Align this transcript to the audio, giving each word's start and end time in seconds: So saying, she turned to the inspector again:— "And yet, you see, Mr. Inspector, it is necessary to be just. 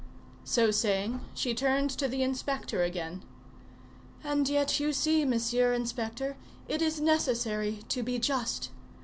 So 0.45 0.71
saying, 0.71 1.21
she 1.35 1.53
turned 1.53 1.91
to 1.91 2.07
the 2.07 2.23
inspector 2.23 2.81
again:— 2.81 3.21
"And 4.23 4.49
yet, 4.49 4.79
you 4.79 4.93
see, 4.93 5.25
Mr. 5.25 5.75
Inspector, 5.75 6.35
it 6.67 6.81
is 6.81 6.99
necessary 6.99 7.81
to 7.89 8.01
be 8.01 8.17
just. 8.17 8.71